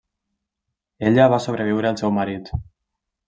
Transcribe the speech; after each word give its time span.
Ella 1.09 1.27
va 1.35 1.39
sobreviure 1.45 1.91
al 1.91 2.01
seu 2.03 2.17
marit. 2.17 2.53